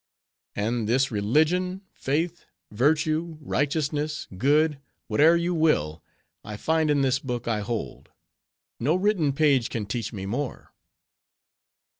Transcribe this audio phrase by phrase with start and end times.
[0.55, 6.01] And this religion, faith, virtue, righteousness, good, whate'er you will,
[6.43, 8.09] I find in this book I hold.
[8.79, 10.73] No written page can teach me more."